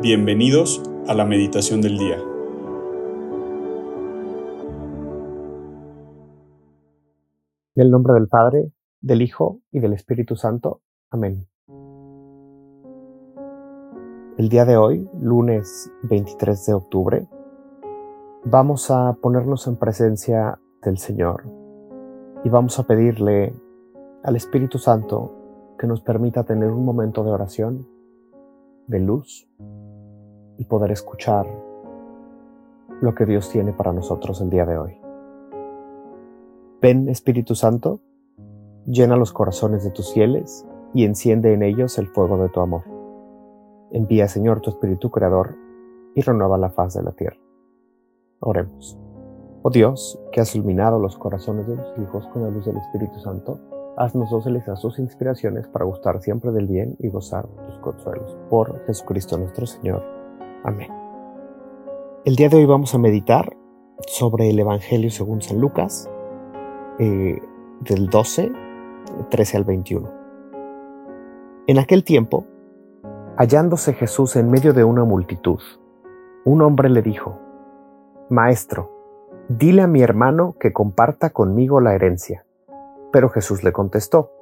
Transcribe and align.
Bienvenidos 0.00 0.80
a 1.08 1.14
la 1.14 1.24
meditación 1.24 1.80
del 1.80 1.98
día. 1.98 2.18
En 7.74 7.82
el 7.82 7.90
nombre 7.90 8.14
del 8.14 8.28
Padre, 8.28 8.70
del 9.00 9.22
Hijo 9.22 9.60
y 9.72 9.80
del 9.80 9.94
Espíritu 9.94 10.36
Santo. 10.36 10.82
Amén. 11.10 11.48
El 14.36 14.48
día 14.48 14.64
de 14.64 14.76
hoy, 14.76 15.10
lunes 15.20 15.90
23 16.04 16.66
de 16.66 16.74
octubre, 16.74 17.28
vamos 18.44 18.92
a 18.92 19.14
ponernos 19.20 19.66
en 19.66 19.74
presencia 19.74 20.60
del 20.80 20.98
Señor 20.98 21.42
y 22.44 22.48
vamos 22.48 22.78
a 22.78 22.84
pedirle 22.84 23.52
al 24.22 24.36
Espíritu 24.36 24.78
Santo 24.78 25.74
que 25.76 25.88
nos 25.88 26.02
permita 26.02 26.44
tener 26.44 26.70
un 26.70 26.84
momento 26.84 27.24
de 27.24 27.32
oración, 27.32 27.88
de 28.86 29.00
luz 29.00 29.48
y 30.58 30.64
poder 30.64 30.90
escuchar 30.90 31.46
lo 33.00 33.14
que 33.14 33.24
Dios 33.24 33.48
tiene 33.48 33.72
para 33.72 33.92
nosotros 33.92 34.40
el 34.40 34.50
día 34.50 34.66
de 34.66 34.76
hoy. 34.76 35.00
Ven 36.82 37.08
Espíritu 37.08 37.54
Santo, 37.54 38.00
llena 38.86 39.16
los 39.16 39.32
corazones 39.32 39.84
de 39.84 39.90
tus 39.90 40.12
fieles 40.12 40.66
y 40.94 41.04
enciende 41.04 41.52
en 41.52 41.62
ellos 41.62 41.98
el 41.98 42.08
fuego 42.08 42.38
de 42.38 42.48
tu 42.48 42.60
amor. 42.60 42.82
Envía 43.92 44.28
Señor 44.28 44.60
tu 44.60 44.70
Espíritu 44.70 45.10
Creador 45.10 45.56
y 46.14 46.20
renueva 46.20 46.58
la 46.58 46.70
faz 46.70 46.94
de 46.94 47.02
la 47.02 47.12
tierra. 47.12 47.38
Oremos. 48.40 48.98
Oh 49.62 49.70
Dios, 49.70 50.20
que 50.32 50.40
has 50.40 50.54
iluminado 50.54 50.98
los 50.98 51.16
corazones 51.16 51.66
de 51.66 51.76
tus 51.76 51.98
hijos 51.98 52.26
con 52.28 52.42
la 52.42 52.50
luz 52.50 52.66
del 52.66 52.76
Espíritu 52.76 53.18
Santo, 53.18 53.60
haznos 53.96 54.30
dóciles 54.30 54.68
a 54.68 54.76
sus 54.76 54.98
inspiraciones 54.98 55.66
para 55.68 55.84
gustar 55.84 56.20
siempre 56.20 56.52
del 56.52 56.66
bien 56.66 56.96
y 57.00 57.08
gozar 57.08 57.46
tus 57.46 57.78
consuelos. 57.78 58.36
Por 58.48 58.84
Jesucristo 58.86 59.36
nuestro 59.36 59.66
Señor. 59.66 60.17
Amén. 60.64 60.92
El 62.24 62.36
día 62.36 62.48
de 62.48 62.56
hoy 62.56 62.66
vamos 62.66 62.94
a 62.94 62.98
meditar 62.98 63.56
sobre 64.06 64.50
el 64.50 64.58
Evangelio 64.58 65.10
según 65.10 65.40
San 65.40 65.60
Lucas, 65.60 66.10
eh, 66.98 67.40
del 67.80 68.08
12, 68.08 68.50
13 69.30 69.56
al 69.56 69.64
21. 69.64 70.10
En 71.68 71.78
aquel 71.78 72.02
tiempo, 72.02 72.44
hallándose 73.36 73.94
Jesús 73.94 74.34
en 74.34 74.50
medio 74.50 74.72
de 74.72 74.82
una 74.82 75.04
multitud, 75.04 75.60
un 76.44 76.62
hombre 76.62 76.88
le 76.88 77.02
dijo, 77.02 77.38
Maestro, 78.28 78.90
dile 79.48 79.82
a 79.82 79.86
mi 79.86 80.02
hermano 80.02 80.56
que 80.58 80.72
comparta 80.72 81.30
conmigo 81.30 81.80
la 81.80 81.94
herencia. 81.94 82.44
Pero 83.12 83.30
Jesús 83.30 83.62
le 83.62 83.72
contestó, 83.72 84.32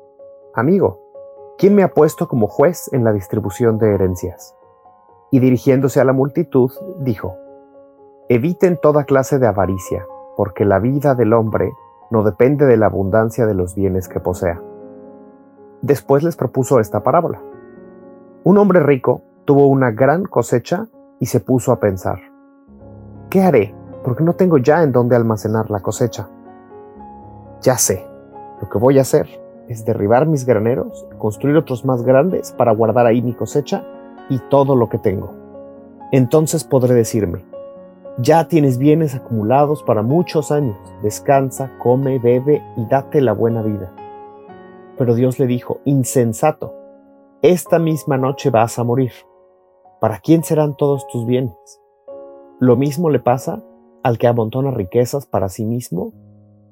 Amigo, 0.55 1.55
¿quién 1.59 1.75
me 1.75 1.83
ha 1.83 1.93
puesto 1.93 2.27
como 2.27 2.49
juez 2.49 2.91
en 2.93 3.05
la 3.05 3.13
distribución 3.13 3.79
de 3.79 3.93
herencias? 3.95 4.56
Y 5.37 5.39
dirigiéndose 5.39 6.01
a 6.01 6.05
la 6.07 6.15
multitud, 6.15 6.71
dijo, 7.01 7.37
Eviten 8.31 8.79
toda 8.81 9.05
clase 9.05 9.39
de 9.39 9.47
avaricia, 9.47 10.07
porque 10.35 10.65
la 10.65 10.79
vida 10.79 11.15
del 11.15 11.35
hombre 11.35 11.75
no 12.11 12.23
depende 12.23 12.65
de 12.65 12.79
la 12.79 12.87
abundancia 12.87 13.45
de 13.45 13.53
los 13.53 13.75
bienes 13.75 14.09
que 14.09 14.19
posea. 14.19 14.63
Después 15.83 16.23
les 16.23 16.37
propuso 16.37 16.81
esta 16.81 17.03
parábola. 17.03 17.43
Un 18.45 18.57
hombre 18.57 18.81
rico 18.81 19.21
tuvo 19.45 19.67
una 19.67 19.91
gran 19.91 20.25
cosecha 20.25 20.87
y 21.21 21.27
se 21.27 21.41
puso 21.41 21.71
a 21.71 21.81
pensar, 21.81 22.19
¿qué 23.29 23.43
haré? 23.43 23.75
Porque 24.05 24.25
no 24.25 24.37
tengo 24.37 24.57
ya 24.57 24.83
en 24.83 24.91
dónde 24.91 25.17
almacenar 25.17 25.71
la 25.71 25.81
cosecha. 25.81 26.31
Ya 27.61 27.77
sé, 27.77 28.07
lo 28.63 28.71
que 28.71 28.79
voy 28.79 28.97
a 28.97 29.03
hacer 29.03 29.29
es 29.69 29.85
derribar 29.85 30.27
mis 30.27 30.47
graneros, 30.47 31.07
construir 31.19 31.59
otros 31.59 31.85
más 31.85 32.05
grandes 32.05 32.53
para 32.53 32.73
guardar 32.73 33.05
ahí 33.05 33.21
mi 33.21 33.35
cosecha 33.35 33.85
y 34.29 34.39
todo 34.39 34.77
lo 34.77 34.89
que 34.89 34.99
tengo. 34.99 35.35
Entonces 36.13 36.65
podré 36.65 36.95
decirme, 36.95 37.45
ya 38.19 38.49
tienes 38.49 38.79
bienes 38.79 39.15
acumulados 39.15 39.83
para 39.83 40.03
muchos 40.03 40.51
años, 40.51 40.77
descansa, 41.03 41.73
come, 41.79 42.19
bebe 42.19 42.63
y 42.77 42.87
date 42.87 43.21
la 43.21 43.33
buena 43.33 43.63
vida. 43.63 43.93
Pero 44.97 45.15
Dios 45.15 45.39
le 45.39 45.47
dijo, 45.47 45.81
insensato, 45.85 46.75
esta 47.43 47.79
misma 47.79 48.17
noche 48.17 48.51
vas 48.51 48.79
a 48.79 48.85
morir. 48.85 49.13
¿Para 50.01 50.21
quién 50.21 50.45
serán 50.45 50.77
todos 50.77 51.07
tus 51.09 51.27
bienes? 51.27 51.55
Lo 52.59 52.77
mismo 52.77 53.11
le 53.11 53.21
pasa 53.21 53.63
al 54.03 54.19
que 54.19 54.27
amontona 54.27 54.71
riquezas 54.71 55.27
para 55.27 55.49
sí 55.49 55.67
mismo 55.67 56.13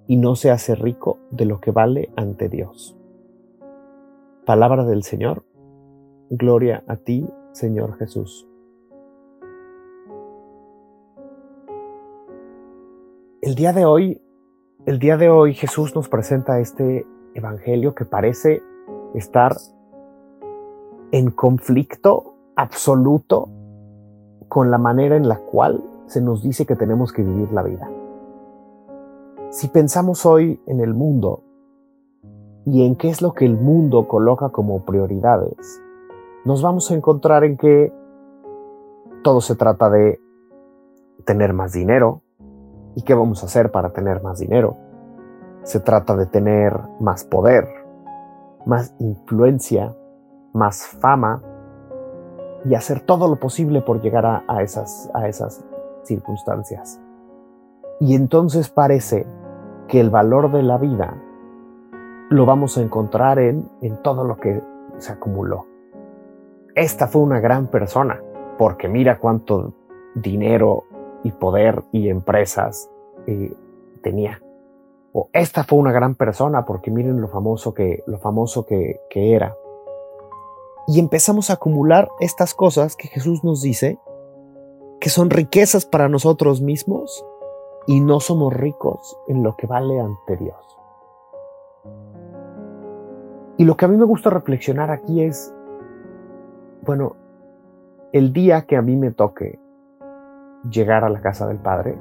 y 0.07 0.17
no 0.17 0.37
se 0.37 0.51
hace 0.51 0.75
rico 0.75 1.19
de 1.31 1.45
lo 1.45 1.61
que 1.61 1.71
vale 1.71 2.11
ante 2.17 2.49
Dios. 2.49 2.97
Palabra 4.47 4.85
del 4.85 5.03
Señor. 5.03 5.45
Gloria 6.31 6.85
a 6.87 6.97
ti, 6.97 7.29
Señor 7.55 7.97
Jesús. 7.99 8.49
El 13.41 13.55
día 13.55 13.73
de 13.73 13.85
hoy, 13.85 14.21
el 14.87 14.99
día 14.99 15.17
de 15.17 15.31
hoy 15.31 15.55
Jesús 15.55 15.95
nos 15.95 16.09
presenta 16.09 16.59
este 16.59 17.07
evangelio 17.35 17.95
que 17.95 18.05
parece 18.05 18.61
estar 19.15 19.57
en 21.13 21.31
conflicto 21.31 22.35
absoluto 22.57 23.49
con 24.49 24.73
la 24.73 24.79
manera 24.79 25.17
en 25.17 25.29
la 25.29 25.39
cual 25.39 25.85
se 26.07 26.21
nos 26.21 26.43
dice 26.43 26.67
que 26.67 26.75
tenemos 26.75 27.13
que 27.13 27.23
vivir 27.23 27.53
la 27.53 27.63
vida. 27.63 27.89
Si 29.51 29.69
pensamos 29.69 30.27
hoy 30.27 30.61
en 30.67 30.81
el 30.81 30.93
mundo 30.93 31.45
y 32.67 32.85
en 32.85 32.97
qué 32.97 33.11
es 33.11 33.23
lo 33.23 33.33
que 33.33 33.47
el 33.47 33.57
mundo 33.57 34.09
coloca 34.09 34.49
como 34.49 34.85
prioridades, 34.85 35.84
nos 36.45 36.61
vamos 36.61 36.91
a 36.91 36.95
encontrar 36.95 37.43
en 37.45 37.57
que 37.57 37.93
todo 39.23 39.41
se 39.41 39.57
trata 39.57 39.89
de 39.89 40.21
tener 41.25 41.55
más 41.55 41.73
dinero. 41.73 42.23
¿Y 42.95 43.03
qué 43.03 43.15
vamos 43.15 43.43
a 43.43 43.47
hacer 43.47 43.71
para 43.71 43.93
tener 43.93 44.23
más 44.23 44.39
dinero? 44.39 44.77
Se 45.63 45.81
trata 45.81 46.15
de 46.17 46.27
tener 46.27 46.79
más 47.01 47.25
poder, 47.25 47.67
más 48.67 48.95
influencia, 48.99 49.97
más 50.53 50.87
fama 50.87 51.43
y 52.67 52.75
hacer 52.75 53.01
todo 53.01 53.27
lo 53.27 53.37
posible 53.37 53.81
por 53.81 54.03
llegar 54.03 54.27
a, 54.27 54.63
esas, 54.63 55.11
circunstancias. 56.03 57.01
Y 57.99 58.15
entonces 58.15 58.69
parece 58.69 59.27
que 59.89 59.99
el 59.99 60.11
valor 60.11 60.53
de 60.53 60.63
la 60.63 60.77
vida 60.77 61.17
lo 62.29 62.45
vamos 62.45 62.77
a 62.77 62.83
encontrar 62.83 63.39
en, 63.39 63.71
en 63.81 63.97
todo 64.03 64.25
lo 64.25 64.37
que 64.37 64.63
se 64.99 65.13
acumuló 65.13 65.74
esta 66.75 67.07
fue 67.07 67.23
una 67.23 67.41
gran 67.41 67.69
persona, 67.69 68.21
porque 68.59 68.89
mira 68.89 69.19
cuánto 69.19 69.75
dinero 70.15 70.85
y 71.23 71.31
poder 71.33 71.85
y 71.93 72.09
empresas 72.09 72.91
eh, 73.27 73.53
tenía. 74.03 74.43
O 75.13 75.29
esta 75.33 75.63
fue 75.63 75.79
una 75.79 75.93
gran 75.93 76.17
persona, 76.17 76.65
porque 76.65 76.91
miren 76.91 77.21
lo 77.21 77.29
famoso 77.29 77.75
que, 77.75 78.03
lo 78.07 78.19
famoso 78.19 78.67
que, 78.67 79.01
que 79.09 79.35
era. 79.35 79.57
Y 80.89 80.99
empezamos 80.99 81.51
a 81.51 81.55
acumular 81.55 82.09
estas 82.21 82.55
cosas 82.55 82.97
que 82.97 83.09
Jesús 83.09 83.45
nos 83.45 83.63
dice 83.63 83.99
que 85.01 85.11
son 85.11 85.31
riquezas 85.31 85.87
para 85.87 86.09
nosotros 86.09 86.61
mismos 86.61 87.25
y 87.87 88.01
no 88.01 88.21
somos 88.21 88.53
ricos 88.53 89.17
en 89.29 89.43
lo 89.43 89.57
que 89.57 89.67
vale 89.67 90.01
ante 90.01 90.37
Dios. 90.37 90.57
Y 93.57 93.65
lo 93.65 93.77
que 93.77 93.85
a 93.85 93.89
mí 93.89 93.97
me 93.97 94.05
gusta 94.05 94.31
reflexionar 94.31 94.91
aquí 94.91 95.23
es 95.23 95.55
bueno, 96.85 97.17
el 98.13 98.33
día 98.33 98.63
que 98.63 98.77
a 98.77 98.83
mí 98.83 98.97
me 98.97 99.11
toque 99.11 99.59
llegar 100.71 101.05
a 101.05 101.09
la 101.09 101.21
casa 101.21 101.47
del 101.47 101.59
Padre, 101.59 101.97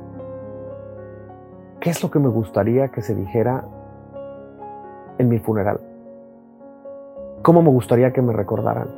¿qué 1.80 1.90
es 1.90 2.04
lo 2.04 2.12
que 2.12 2.20
me 2.20 2.30
gustaría 2.30 2.90
que 2.90 3.02
se 3.02 3.16
dijera 3.16 3.66
en 5.18 5.30
mi 5.30 5.40
funeral? 5.40 5.80
¿Cómo 7.42 7.62
me 7.62 7.70
gustaría 7.70 8.12
que 8.14 8.22
me 8.22 8.34
recordaran? 8.34 8.90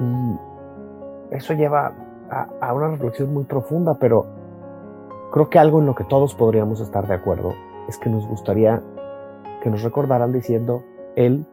Y 0.00 1.34
eso 1.34 1.54
lleva 1.54 1.92
a, 2.30 2.48
a, 2.60 2.74
una 2.74 2.88
reflexión 2.88 3.32
muy 3.32 3.44
profunda, 3.44 3.94
pero 3.98 4.26
creo 5.32 5.50
que 5.50 5.58
algo 5.58 5.80
en 5.80 5.86
lo 5.86 5.94
que 5.94 6.04
todos 6.04 6.34
podríamos 6.34 6.80
estar 6.80 7.06
de 7.06 7.14
acuerdo 7.14 7.54
es 7.88 7.98
que 7.98 8.10
nos 8.10 8.26
gustaría 8.26 8.82
que 9.62 9.70
nos 9.70 9.82
recordaran 9.82 10.30
diciendo, 10.30 10.82
él, 11.16 11.46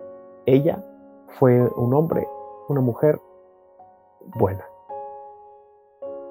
ella 0.46 0.84
fue 1.40 1.68
un 1.78 1.94
hombre 1.94 2.28
una 2.72 2.82
mujer 2.82 3.22
buena, 4.36 4.66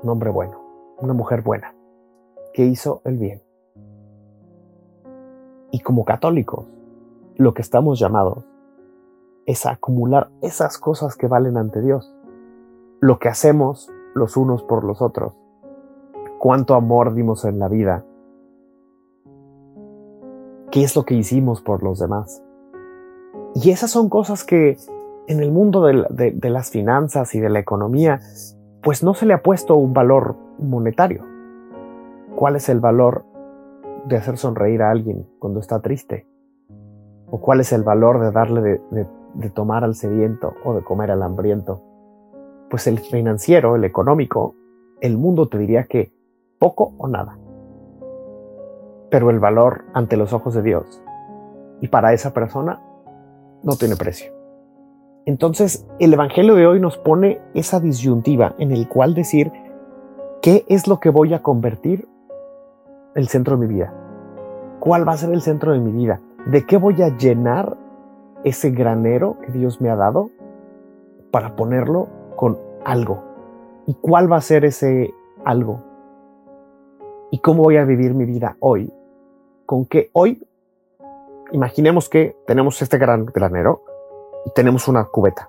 un 0.02 0.08
hombre 0.08 0.30
bueno, 0.30 0.58
una 0.98 1.12
mujer 1.12 1.42
buena, 1.42 1.74
que 2.54 2.64
hizo 2.64 3.02
el 3.04 3.18
bien. 3.18 3.42
Y 5.70 5.80
como 5.80 6.04
católicos, 6.04 6.66
lo 7.36 7.54
que 7.54 7.62
estamos 7.62 7.98
llamados 8.00 8.44
es 9.46 9.66
a 9.66 9.72
acumular 9.72 10.30
esas 10.40 10.78
cosas 10.78 11.16
que 11.16 11.28
valen 11.28 11.56
ante 11.56 11.82
Dios, 11.82 12.12
lo 13.00 13.18
que 13.18 13.28
hacemos 13.28 13.90
los 14.14 14.36
unos 14.36 14.62
por 14.62 14.84
los 14.84 15.02
otros, 15.02 15.34
cuánto 16.38 16.74
amor 16.74 17.14
dimos 17.14 17.44
en 17.44 17.58
la 17.58 17.68
vida, 17.68 18.04
qué 20.70 20.84
es 20.84 20.96
lo 20.96 21.04
que 21.04 21.14
hicimos 21.14 21.60
por 21.60 21.82
los 21.82 21.98
demás. 21.98 22.42
Y 23.54 23.70
esas 23.70 23.90
son 23.90 24.08
cosas 24.08 24.44
que 24.44 24.78
en 25.30 25.38
el 25.38 25.52
mundo 25.52 25.84
de, 25.84 26.32
de 26.34 26.50
las 26.50 26.70
finanzas 26.70 27.36
y 27.36 27.40
de 27.40 27.48
la 27.48 27.60
economía, 27.60 28.18
pues 28.82 29.04
no 29.04 29.14
se 29.14 29.26
le 29.26 29.34
ha 29.34 29.42
puesto 29.42 29.76
un 29.76 29.92
valor 29.92 30.34
monetario. 30.58 31.24
¿Cuál 32.34 32.56
es 32.56 32.68
el 32.68 32.80
valor 32.80 33.24
de 34.06 34.16
hacer 34.16 34.38
sonreír 34.38 34.82
a 34.82 34.90
alguien 34.90 35.28
cuando 35.38 35.60
está 35.60 35.80
triste? 35.80 36.26
¿O 37.30 37.40
cuál 37.40 37.60
es 37.60 37.72
el 37.72 37.84
valor 37.84 38.18
de 38.18 38.32
darle 38.32 38.80
de, 38.90 39.50
tomar 39.50 39.84
al 39.84 39.94
sediento 39.94 40.54
o 40.64 40.74
de 40.74 40.82
comer 40.82 41.12
al 41.12 41.22
hambriento? 41.22 41.80
Pues 42.68 42.88
el 42.88 42.98
financiero, 42.98 43.76
el 43.76 43.84
económico, 43.84 44.56
el 45.00 45.16
mundo 45.16 45.48
te 45.48 45.58
diría 45.58 45.84
que 45.84 46.12
poco 46.58 46.94
o 46.98 47.06
nada. 47.06 47.38
Pero 49.10 49.30
el 49.30 49.38
valor 49.38 49.84
ante 49.94 50.16
los 50.16 50.32
ojos 50.32 50.54
de 50.54 50.62
Dios 50.62 51.00
y 51.80 51.86
para 51.86 52.12
esa 52.14 52.32
persona 52.32 52.82
no 53.62 53.76
tiene 53.76 53.94
precio. 53.94 54.39
Entonces, 55.26 55.86
el 55.98 56.14
Evangelio 56.14 56.54
de 56.54 56.66
hoy 56.66 56.80
nos 56.80 56.96
pone 56.96 57.40
esa 57.54 57.78
disyuntiva 57.78 58.54
en 58.58 58.72
el 58.72 58.88
cual 58.88 59.14
decir, 59.14 59.52
¿qué 60.40 60.64
es 60.68 60.88
lo 60.88 60.98
que 60.98 61.10
voy 61.10 61.34
a 61.34 61.42
convertir 61.42 62.08
el 63.14 63.28
centro 63.28 63.56
de 63.56 63.66
mi 63.66 63.74
vida? 63.74 63.92
¿Cuál 64.80 65.06
va 65.06 65.12
a 65.12 65.18
ser 65.18 65.30
el 65.32 65.42
centro 65.42 65.72
de 65.72 65.78
mi 65.78 65.92
vida? 65.92 66.20
¿De 66.46 66.64
qué 66.64 66.78
voy 66.78 67.02
a 67.02 67.14
llenar 67.16 67.76
ese 68.44 68.70
granero 68.70 69.36
que 69.44 69.52
Dios 69.52 69.80
me 69.82 69.90
ha 69.90 69.96
dado 69.96 70.30
para 71.30 71.54
ponerlo 71.54 72.08
con 72.36 72.58
algo? 72.84 73.22
¿Y 73.86 73.94
cuál 73.94 74.32
va 74.32 74.38
a 74.38 74.40
ser 74.40 74.64
ese 74.64 75.12
algo? 75.44 75.82
¿Y 77.30 77.40
cómo 77.40 77.62
voy 77.62 77.76
a 77.76 77.84
vivir 77.84 78.14
mi 78.14 78.24
vida 78.24 78.56
hoy? 78.60 78.90
Con 79.66 79.84
que 79.84 80.08
hoy, 80.14 80.42
imaginemos 81.52 82.08
que 82.08 82.34
tenemos 82.46 82.80
este 82.80 82.96
gran 82.96 83.26
granero 83.26 83.82
y 84.44 84.50
tenemos 84.50 84.88
una 84.88 85.04
cubeta. 85.04 85.48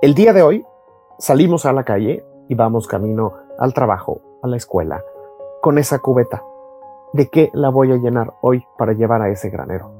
El 0.00 0.14
día 0.14 0.32
de 0.32 0.42
hoy 0.42 0.66
salimos 1.18 1.66
a 1.66 1.72
la 1.72 1.84
calle 1.84 2.24
y 2.48 2.54
vamos 2.54 2.86
camino 2.86 3.32
al 3.58 3.74
trabajo, 3.74 4.20
a 4.42 4.48
la 4.48 4.56
escuela, 4.56 5.02
con 5.60 5.78
esa 5.78 6.00
cubeta. 6.00 6.42
¿De 7.12 7.28
qué 7.28 7.50
la 7.52 7.68
voy 7.68 7.92
a 7.92 7.96
llenar 7.96 8.34
hoy 8.40 8.66
para 8.78 8.92
llevar 8.94 9.22
a 9.22 9.28
ese 9.28 9.50
granero? 9.50 9.92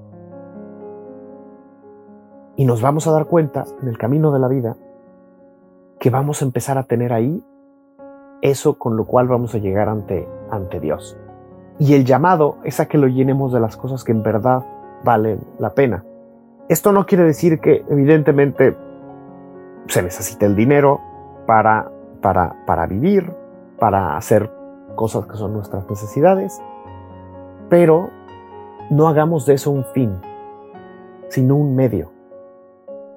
Y 2.56 2.64
nos 2.64 2.82
vamos 2.82 3.06
a 3.06 3.12
dar 3.12 3.26
cuenta 3.26 3.64
en 3.80 3.88
el 3.88 3.98
camino 3.98 4.32
de 4.32 4.38
la 4.38 4.48
vida 4.48 4.76
que 5.98 6.10
vamos 6.10 6.42
a 6.42 6.44
empezar 6.44 6.78
a 6.78 6.84
tener 6.84 7.12
ahí 7.12 7.44
eso 8.40 8.78
con 8.78 8.96
lo 8.96 9.06
cual 9.06 9.28
vamos 9.28 9.54
a 9.54 9.58
llegar 9.58 9.88
ante, 9.88 10.28
ante 10.50 10.80
Dios. 10.80 11.16
Y 11.78 11.94
el 11.94 12.04
llamado 12.04 12.58
es 12.64 12.80
a 12.80 12.86
que 12.86 12.98
lo 12.98 13.06
llenemos 13.06 13.52
de 13.52 13.60
las 13.60 13.76
cosas 13.76 14.04
que 14.04 14.12
en 14.12 14.22
verdad 14.22 14.64
valen 15.04 15.40
la 15.58 15.74
pena. 15.74 16.04
Esto 16.72 16.90
no 16.90 17.04
quiere 17.04 17.24
decir 17.24 17.60
que 17.60 17.84
evidentemente 17.90 18.74
se 19.88 20.02
necesite 20.02 20.46
el 20.46 20.56
dinero 20.56 21.02
para, 21.46 21.92
para, 22.22 22.64
para 22.64 22.86
vivir, 22.86 23.30
para 23.78 24.16
hacer 24.16 24.50
cosas 24.94 25.26
que 25.26 25.36
son 25.36 25.52
nuestras 25.52 25.86
necesidades, 25.90 26.62
pero 27.69 28.08
no 28.88 29.06
hagamos 29.06 29.44
de 29.44 29.52
eso 29.52 29.70
un 29.70 29.84
fin, 29.92 30.19
sino 31.28 31.56
un 31.56 31.76
medio. 31.76 32.10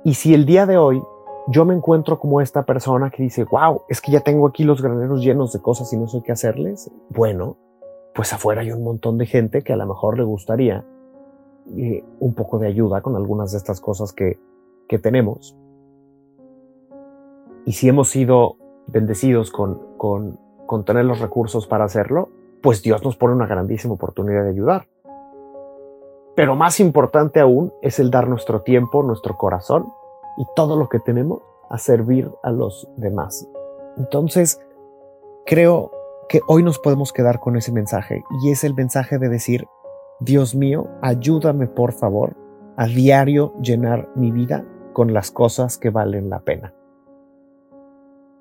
Y 0.03 0.15
si 0.15 0.33
el 0.33 0.45
día 0.45 0.65
de 0.65 0.77
hoy 0.77 1.01
yo 1.47 1.63
me 1.63 1.75
encuentro 1.75 2.19
como 2.19 2.41
esta 2.41 2.63
persona 2.63 3.09
que 3.09 3.23
dice, 3.23 3.45
wow, 3.45 3.83
es 3.87 4.01
que 4.01 4.11
ya 4.11 4.19
tengo 4.19 4.47
aquí 4.47 4.65
los 4.65 4.81
graneros 4.81 5.23
llenos 5.23 5.53
de 5.53 5.61
cosas 5.61 5.93
y 5.93 5.97
no 5.97 6.09
sé 6.09 6.21
qué 6.25 6.33
hacerles, 6.33 6.91
bueno, 7.07 7.55
pues 8.13 8.33
afuera 8.33 8.63
hay 8.63 8.73
un 8.73 8.83
montón 8.83 9.17
de 9.17 9.27
gente 9.27 9.61
que 9.61 9.71
a 9.71 9.77
lo 9.77 9.85
mejor 9.85 10.17
le 10.17 10.25
gustaría 10.25 10.83
eh, 11.77 12.03
un 12.19 12.33
poco 12.33 12.59
de 12.59 12.67
ayuda 12.67 13.01
con 13.01 13.15
algunas 13.15 13.51
de 13.51 13.57
estas 13.57 13.81
cosas 13.81 14.13
que, 14.13 14.37
que 14.87 14.99
tenemos. 14.99 15.57
Y 17.65 17.73
si 17.73 17.89
hemos 17.89 18.09
sido 18.09 18.57
bendecidos 18.87 19.51
con, 19.51 19.97
con, 19.97 20.39
con 20.67 20.85
tener 20.85 21.05
los 21.05 21.19
recursos 21.19 21.65
para 21.67 21.85
hacerlo, 21.85 22.29
pues 22.61 22.81
Dios 22.81 23.03
nos 23.03 23.15
pone 23.17 23.33
una 23.33 23.47
grandísima 23.47 23.95
oportunidad 23.95 24.43
de 24.43 24.49
ayudar. 24.49 24.87
Pero 26.35 26.55
más 26.55 26.79
importante 26.79 27.39
aún 27.39 27.73
es 27.81 27.99
el 27.99 28.11
dar 28.11 28.27
nuestro 28.27 28.61
tiempo, 28.61 29.03
nuestro 29.03 29.37
corazón 29.37 29.87
y 30.37 30.45
todo 30.55 30.75
lo 30.75 30.89
que 30.89 30.99
tenemos 30.99 31.41
a 31.69 31.77
servir 31.77 32.29
a 32.43 32.51
los 32.51 32.87
demás. 32.97 33.47
Entonces, 33.97 34.59
creo 35.45 35.91
que 36.27 36.41
hoy 36.47 36.63
nos 36.63 36.79
podemos 36.79 37.13
quedar 37.13 37.39
con 37.39 37.55
ese 37.55 37.71
mensaje 37.71 38.23
y 38.43 38.51
es 38.51 38.63
el 38.63 38.73
mensaje 38.73 39.17
de 39.17 39.29
decir, 39.29 39.67
Dios 40.19 40.55
mío, 40.55 40.87
ayúdame 41.01 41.67
por 41.67 41.91
favor 41.91 42.37
a 42.77 42.85
diario 42.85 43.53
llenar 43.61 44.09
mi 44.15 44.31
vida 44.31 44.65
con 44.93 45.13
las 45.13 45.31
cosas 45.31 45.77
que 45.77 45.89
valen 45.89 46.29
la 46.29 46.39
pena. 46.39 46.73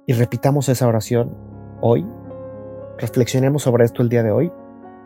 Y 0.07 0.13
repitamos 0.13 0.69
esa 0.69 0.87
oración 0.87 1.37
hoy 1.81 2.07
reflexionemos 2.99 3.63
sobre 3.63 3.85
esto 3.85 4.03
el 4.03 4.09
día 4.09 4.23
de 4.23 4.31
hoy 4.31 4.53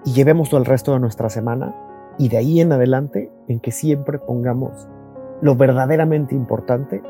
y 0.05 0.13
llevémoslo 0.13 0.59
el 0.59 0.65
resto 0.65 0.93
de 0.93 1.01
nuestra 1.01 1.31
semana 1.31 1.75
y 2.19 2.29
de 2.29 2.37
ahí 2.37 2.61
en 2.61 2.73
adelante 2.73 3.33
en 3.49 3.61
que 3.61 3.71
siempre 3.71 4.19
pongamos 4.19 4.89
lo 5.41 5.57
verdaderamente 5.57 6.35
importante 6.35 7.03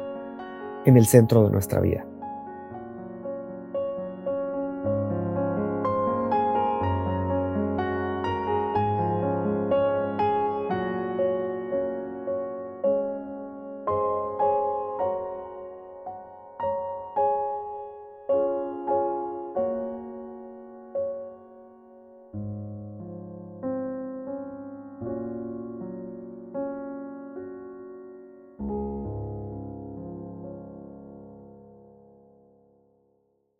en 0.84 0.96
el 0.96 1.06
centro 1.06 1.44
de 1.44 1.50
nuestra 1.50 1.80
vida. 1.80 2.06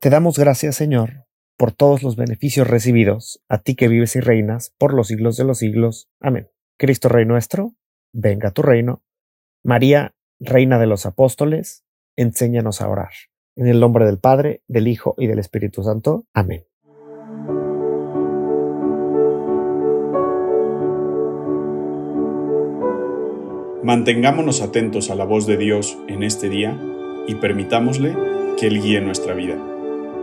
Te 0.01 0.11
damos 0.11 0.39
gracias, 0.39 0.77
Señor, 0.77 1.27
por 1.57 1.73
todos 1.73 2.05
los 2.05 2.15
beneficios 2.15 2.69
recibidos, 2.69 3.43
a 3.49 3.59
ti 3.59 3.75
que 3.75 3.89
vives 3.89 4.15
y 4.15 4.21
reinas 4.21 4.73
por 4.79 4.95
los 4.95 5.09
siglos 5.09 5.37
de 5.37 5.43
los 5.43 5.59
siglos. 5.59 6.09
Amén. 6.21 6.49
Cristo 6.79 7.09
Rey 7.09 7.27
nuestro, 7.27 7.75
venga 8.13 8.53
tu 8.53 8.63
reino. 8.63 9.03
María, 9.65 10.15
Reina 10.39 10.79
de 10.79 10.87
los 10.87 11.05
Apóstoles, 11.05 11.85
enséñanos 12.17 12.81
a 12.81 12.89
orar. 12.89 13.11
En 13.57 13.67
el 13.67 13.81
nombre 13.81 14.07
del 14.07 14.21
Padre, 14.21 14.63
del 14.69 14.87
Hijo 14.87 15.17
y 15.19 15.27
del 15.27 15.41
Espíritu 15.41 15.83
Santo. 15.83 16.27
Amén. 16.33 16.65
Mantengámonos 23.83 24.63
atentos 24.63 25.11
a 25.11 25.17
la 25.17 25.25
voz 25.25 25.49
de 25.49 25.57
Dios 25.57 25.99
en 26.07 26.23
este 26.23 26.49
día 26.49 26.81
y 27.27 27.35
permitámosle 27.35 28.15
que 28.57 28.69
Él 28.69 28.81
guíe 28.81 29.01
nuestra 29.01 29.35
vida. 29.35 29.59